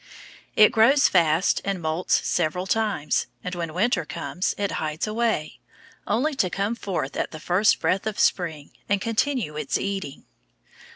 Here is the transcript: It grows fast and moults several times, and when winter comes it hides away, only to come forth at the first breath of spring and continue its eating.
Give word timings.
It 0.55 0.71
grows 0.71 1.07
fast 1.07 1.61
and 1.63 1.79
moults 1.79 2.27
several 2.27 2.65
times, 2.65 3.27
and 3.43 3.53
when 3.53 3.71
winter 3.75 4.03
comes 4.03 4.55
it 4.57 4.71
hides 4.81 5.05
away, 5.05 5.59
only 6.07 6.33
to 6.37 6.49
come 6.49 6.73
forth 6.73 7.15
at 7.15 7.29
the 7.29 7.39
first 7.39 7.79
breath 7.79 8.07
of 8.07 8.17
spring 8.19 8.71
and 8.89 8.99
continue 8.99 9.55
its 9.55 9.77
eating. 9.77 10.25